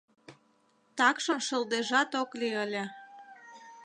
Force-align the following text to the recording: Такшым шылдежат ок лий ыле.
Такшым 0.97 1.39
шылдежат 1.47 2.11
ок 2.21 2.29
лий 2.39 2.55
ыле. 2.65 2.83